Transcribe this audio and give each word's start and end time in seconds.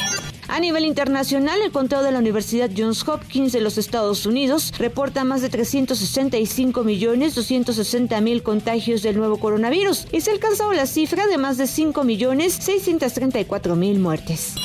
A 0.48 0.60
nivel 0.60 0.86
internacional, 0.86 1.62
el 1.62 1.72
conteo 1.72 2.04
de 2.04 2.12
la 2.12 2.20
Universidad 2.20 2.70
Johns 2.76 3.08
Hopkins 3.08 3.54
de 3.54 3.62
los 3.62 3.78
Estados 3.78 4.26
Unidos 4.26 4.74
reporta 4.78 5.24
más 5.24 5.42
de 5.42 5.50
365 5.50 6.84
millones 6.84 7.36
260 7.36 8.20
mil 8.22 8.44
contagios 8.44 9.02
del 9.02 9.18
nuevo 9.18 9.38
coronavirus 9.38 10.08
y 10.12 10.22
se 10.22 10.32
ha 10.32 10.34
alcanzado 10.34 10.74
la 10.74 10.86
cifra 10.86 11.28
de 11.28 11.38
más 11.38 11.58
de 11.58 11.68
5 11.68 12.04
millones 12.04 12.54
634 12.54 13.76
mil 13.76 14.00
muertes. 14.00 14.56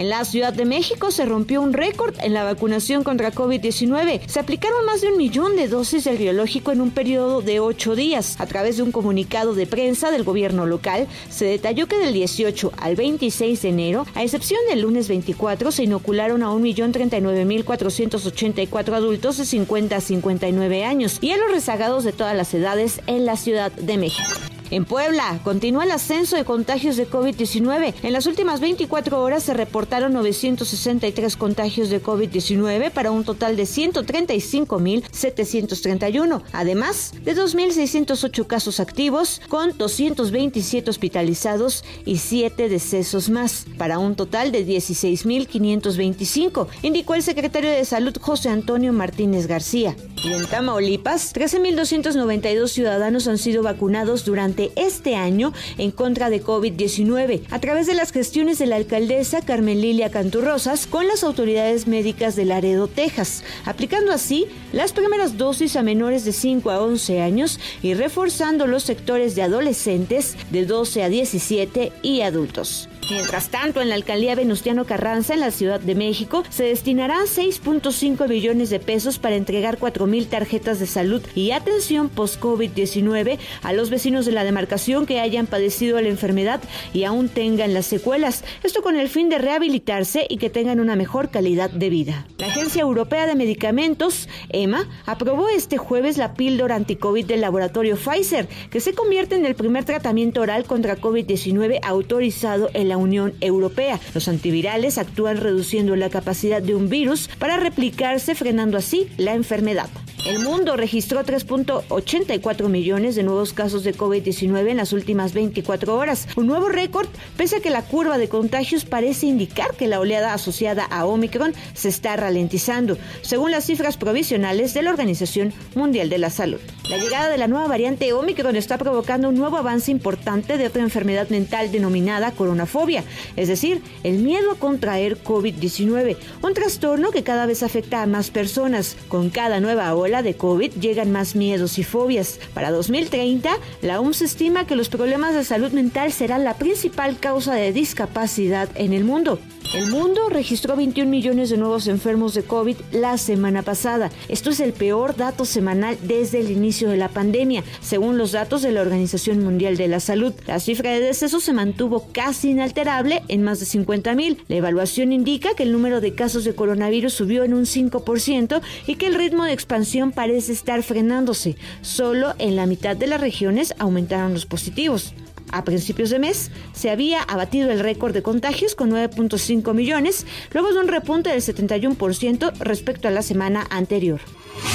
En 0.00 0.08
la 0.08 0.24
Ciudad 0.24 0.52
de 0.54 0.64
México 0.64 1.10
se 1.10 1.26
rompió 1.26 1.60
un 1.60 1.74
récord 1.74 2.14
en 2.22 2.32
la 2.32 2.42
vacunación 2.42 3.04
contra 3.04 3.32
COVID-19. 3.32 4.22
Se 4.26 4.40
aplicaron 4.40 4.86
más 4.86 5.02
de 5.02 5.08
un 5.08 5.18
millón 5.18 5.56
de 5.56 5.68
dosis 5.68 6.04
del 6.04 6.16
biológico 6.16 6.72
en 6.72 6.80
un 6.80 6.90
periodo 6.90 7.42
de 7.42 7.60
ocho 7.60 7.94
días. 7.94 8.40
A 8.40 8.46
través 8.46 8.78
de 8.78 8.82
un 8.82 8.92
comunicado 8.92 9.54
de 9.54 9.66
prensa 9.66 10.10
del 10.10 10.24
gobierno 10.24 10.64
local, 10.64 11.06
se 11.28 11.44
detalló 11.44 11.86
que 11.86 11.98
del 11.98 12.14
18 12.14 12.72
al 12.78 12.96
26 12.96 13.60
de 13.60 13.68
enero, 13.68 14.06
a 14.14 14.22
excepción 14.22 14.60
del 14.70 14.80
lunes 14.80 15.06
24, 15.06 15.70
se 15.70 15.84
inocularon 15.84 16.42
a 16.44 16.48
1.039.484 16.48 18.94
adultos 18.94 19.36
de 19.36 19.44
50 19.44 19.96
a 19.96 20.00
59 20.00 20.82
años 20.82 21.18
y 21.20 21.32
a 21.32 21.36
los 21.36 21.52
rezagados 21.52 22.04
de 22.04 22.12
todas 22.12 22.34
las 22.34 22.54
edades 22.54 23.02
en 23.06 23.26
la 23.26 23.36
Ciudad 23.36 23.70
de 23.70 23.98
México. 23.98 24.30
En 24.70 24.84
Puebla, 24.84 25.40
continúa 25.42 25.82
el 25.82 25.90
ascenso 25.90 26.36
de 26.36 26.44
contagios 26.44 26.96
de 26.96 27.10
COVID-19. 27.10 27.92
En 28.04 28.12
las 28.12 28.26
últimas 28.26 28.60
24 28.60 29.20
horas 29.20 29.42
se 29.42 29.52
reportaron 29.52 30.12
963 30.12 31.36
contagios 31.36 31.90
de 31.90 32.00
COVID-19 32.00 32.92
para 32.92 33.10
un 33.10 33.24
total 33.24 33.56
de 33.56 33.64
135.731, 33.64 36.42
además 36.52 37.12
de 37.24 37.34
2.608 37.34 38.46
casos 38.46 38.78
activos, 38.78 39.42
con 39.48 39.76
227 39.76 40.88
hospitalizados 40.88 41.84
y 42.04 42.18
7 42.18 42.68
decesos 42.68 43.28
más, 43.28 43.66
para 43.76 43.98
un 43.98 44.14
total 44.14 44.52
de 44.52 44.64
16.525, 44.64 46.68
indicó 46.82 47.16
el 47.16 47.24
secretario 47.24 47.70
de 47.70 47.84
Salud 47.84 48.16
José 48.20 48.50
Antonio 48.50 48.92
Martínez 48.92 49.48
García. 49.48 49.96
Y 50.22 50.34
en 50.34 50.46
Tamaulipas, 50.46 51.34
13.292 51.34 52.68
ciudadanos 52.68 53.26
han 53.26 53.38
sido 53.38 53.62
vacunados 53.62 54.26
durante 54.26 54.70
este 54.76 55.16
año 55.16 55.54
en 55.78 55.90
contra 55.90 56.28
de 56.28 56.44
COVID-19 56.44 57.44
a 57.48 57.58
través 57.58 57.86
de 57.86 57.94
las 57.94 58.12
gestiones 58.12 58.58
de 58.58 58.66
la 58.66 58.76
alcaldesa 58.76 59.40
Carmen 59.40 59.80
Lilia 59.80 60.10
Canturrosas 60.10 60.86
con 60.86 61.08
las 61.08 61.24
autoridades 61.24 61.86
médicas 61.86 62.36
de 62.36 62.44
Laredo, 62.44 62.86
Texas, 62.86 63.44
aplicando 63.64 64.12
así 64.12 64.46
las 64.74 64.92
primeras 64.92 65.38
dosis 65.38 65.74
a 65.76 65.82
menores 65.82 66.26
de 66.26 66.32
5 66.32 66.70
a 66.70 66.82
11 66.82 67.22
años 67.22 67.58
y 67.82 67.94
reforzando 67.94 68.66
los 68.66 68.82
sectores 68.82 69.34
de 69.36 69.42
adolescentes 69.42 70.36
de 70.50 70.66
12 70.66 71.02
a 71.02 71.08
17 71.08 71.92
y 72.02 72.20
adultos. 72.20 72.89
Mientras 73.10 73.48
tanto, 73.48 73.80
en 73.80 73.88
la 73.88 73.96
alcaldía 73.96 74.36
Venustiano 74.36 74.84
Carranza, 74.84 75.34
en 75.34 75.40
la 75.40 75.50
Ciudad 75.50 75.80
de 75.80 75.96
México, 75.96 76.44
se 76.48 76.64
destinarán 76.64 77.26
6.5 77.26 78.28
billones 78.28 78.70
de 78.70 78.78
pesos 78.78 79.18
para 79.18 79.34
entregar 79.34 79.78
4.000 79.80 80.28
tarjetas 80.28 80.78
de 80.78 80.86
salud 80.86 81.20
y 81.34 81.50
atención 81.50 82.08
post-COVID-19 82.08 83.38
a 83.62 83.72
los 83.72 83.90
vecinos 83.90 84.26
de 84.26 84.32
la 84.32 84.44
demarcación 84.44 85.06
que 85.06 85.20
hayan 85.20 85.48
padecido 85.48 86.00
la 86.00 86.08
enfermedad 86.08 86.60
y 86.92 87.02
aún 87.02 87.28
tengan 87.28 87.74
las 87.74 87.86
secuelas. 87.86 88.44
Esto 88.62 88.80
con 88.80 88.96
el 88.96 89.08
fin 89.08 89.28
de 89.28 89.38
rehabilitarse 89.38 90.26
y 90.28 90.36
que 90.36 90.48
tengan 90.48 90.78
una 90.78 90.94
mejor 90.94 91.30
calidad 91.30 91.70
de 91.70 91.90
vida. 91.90 92.26
Agencia 92.70 92.82
Europea 92.82 93.26
de 93.26 93.34
Medicamentos, 93.34 94.28
EMA, 94.50 94.88
aprobó 95.04 95.48
este 95.48 95.76
jueves 95.76 96.18
la 96.18 96.34
píldora 96.34 96.76
anticovid 96.76 97.26
del 97.26 97.40
laboratorio 97.40 97.96
Pfizer, 97.96 98.46
que 98.70 98.78
se 98.78 98.94
convierte 98.94 99.34
en 99.34 99.44
el 99.44 99.56
primer 99.56 99.84
tratamiento 99.84 100.40
oral 100.40 100.62
contra 100.66 100.96
COVID-19 100.96 101.80
autorizado 101.82 102.70
en 102.72 102.88
la 102.88 102.96
Unión 102.96 103.34
Europea. 103.40 103.98
Los 104.14 104.28
antivirales 104.28 104.98
actúan 104.98 105.38
reduciendo 105.38 105.96
la 105.96 106.10
capacidad 106.10 106.62
de 106.62 106.76
un 106.76 106.88
virus 106.88 107.28
para 107.40 107.56
replicarse, 107.56 108.36
frenando 108.36 108.78
así 108.78 109.08
la 109.16 109.34
enfermedad. 109.34 109.90
El 110.26 110.38
mundo 110.38 110.76
registró 110.76 111.24
3.84 111.24 112.68
millones 112.68 113.14
de 113.14 113.22
nuevos 113.22 113.54
casos 113.54 113.84
de 113.84 113.94
COVID-19 113.94 114.68
en 114.68 114.76
las 114.76 114.92
últimas 114.92 115.32
24 115.32 115.96
horas, 115.96 116.28
un 116.36 116.46
nuevo 116.46 116.68
récord, 116.68 117.08
pese 117.38 117.56
a 117.56 117.60
que 117.60 117.70
la 117.70 117.82
curva 117.82 118.18
de 118.18 118.28
contagios 118.28 118.84
parece 118.84 119.26
indicar 119.26 119.74
que 119.76 119.88
la 119.88 119.98
oleada 119.98 120.34
asociada 120.34 120.84
a 120.84 121.06
Omicron 121.06 121.54
se 121.72 121.88
está 121.88 122.16
ralentizando, 122.16 122.98
según 123.22 123.50
las 123.50 123.64
cifras 123.64 123.96
provisionales 123.96 124.74
de 124.74 124.82
la 124.82 124.90
Organización 124.90 125.54
Mundial 125.74 126.10
de 126.10 126.18
la 126.18 126.28
Salud. 126.28 126.60
La 126.90 126.98
llegada 126.98 127.30
de 127.30 127.38
la 127.38 127.48
nueva 127.48 127.68
variante 127.68 128.12
Omicron 128.12 128.56
está 128.56 128.76
provocando 128.76 129.30
un 129.30 129.36
nuevo 129.36 129.56
avance 129.56 129.90
importante 129.90 130.58
de 130.58 130.66
otra 130.66 130.82
enfermedad 130.82 131.30
mental 131.30 131.72
denominada 131.72 132.32
coronafobia, 132.32 133.04
es 133.36 133.48
decir, 133.48 133.80
el 134.04 134.18
miedo 134.18 134.52
a 134.52 134.56
contraer 134.56 135.22
COVID-19, 135.22 136.16
un 136.42 136.54
trastorno 136.54 137.10
que 137.10 137.22
cada 137.22 137.46
vez 137.46 137.62
afecta 137.62 138.02
a 138.02 138.06
más 138.06 138.30
personas. 138.30 138.96
Con 139.08 139.30
cada 139.30 139.60
nueva 139.60 139.94
ola 139.94 140.09
de 140.10 140.34
COVID 140.34 140.72
llegan 140.72 141.12
más 141.12 141.36
miedos 141.36 141.78
y 141.78 141.84
fobias. 141.84 142.40
Para 142.52 142.72
2030, 142.72 143.50
la 143.82 144.00
OMS 144.00 144.22
estima 144.22 144.66
que 144.66 144.74
los 144.74 144.88
problemas 144.88 145.34
de 145.34 145.44
salud 145.44 145.70
mental 145.70 146.12
serán 146.12 146.42
la 146.44 146.54
principal 146.54 147.18
causa 147.18 147.54
de 147.54 147.72
discapacidad 147.72 148.68
en 148.74 148.92
el 148.92 149.04
mundo. 149.04 149.38
El 149.72 149.88
mundo 149.88 150.28
registró 150.28 150.74
21 150.74 151.08
millones 151.08 151.48
de 151.48 151.56
nuevos 151.56 151.86
enfermos 151.86 152.34
de 152.34 152.42
COVID 152.42 152.76
la 152.90 153.16
semana 153.18 153.62
pasada. 153.62 154.10
Esto 154.28 154.50
es 154.50 154.58
el 154.58 154.72
peor 154.72 155.14
dato 155.14 155.44
semanal 155.44 155.96
desde 156.02 156.40
el 156.40 156.50
inicio 156.50 156.88
de 156.88 156.96
la 156.96 157.08
pandemia, 157.08 157.62
según 157.80 158.18
los 158.18 158.32
datos 158.32 158.62
de 158.62 158.72
la 158.72 158.80
Organización 158.80 159.44
Mundial 159.44 159.76
de 159.76 159.86
la 159.86 160.00
Salud. 160.00 160.34
La 160.48 160.58
cifra 160.58 160.90
de 160.90 160.98
decesos 160.98 161.44
se 161.44 161.52
mantuvo 161.52 162.08
casi 162.10 162.50
inalterable 162.50 163.22
en 163.28 163.44
más 163.44 163.60
de 163.60 163.66
50 163.66 164.12
mil. 164.16 164.42
La 164.48 164.56
evaluación 164.56 165.12
indica 165.12 165.54
que 165.54 165.62
el 165.62 165.70
número 165.70 166.00
de 166.00 166.16
casos 166.16 166.42
de 166.42 166.56
coronavirus 166.56 167.12
subió 167.12 167.44
en 167.44 167.54
un 167.54 167.64
5% 167.64 168.60
y 168.88 168.96
que 168.96 169.06
el 169.06 169.14
ritmo 169.14 169.44
de 169.44 169.52
expansión 169.52 169.99
parece 170.08 170.52
estar 170.52 170.82
frenándose. 170.82 171.56
Solo 171.82 172.34
en 172.38 172.56
la 172.56 172.66
mitad 172.66 172.96
de 172.96 173.06
las 173.06 173.20
regiones 173.20 173.74
aumentaron 173.78 174.32
los 174.32 174.46
positivos. 174.46 175.14
A 175.52 175.64
principios 175.64 176.10
de 176.10 176.18
mes 176.18 176.50
se 176.72 176.90
había 176.90 177.22
abatido 177.22 177.70
el 177.70 177.78
récord 177.80 178.12
de 178.14 178.22
contagios 178.22 178.74
con 178.74 178.90
9.5 178.90 179.74
millones, 179.74 180.26
luego 180.52 180.72
de 180.72 180.80
un 180.80 180.88
repunte 180.88 181.28
del 181.30 181.42
71% 181.42 182.52
respecto 182.60 183.08
a 183.08 183.10
la 183.10 183.20
semana 183.22 183.66
anterior. 183.70 184.20